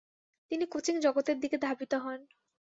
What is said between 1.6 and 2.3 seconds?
ধাবিত হন।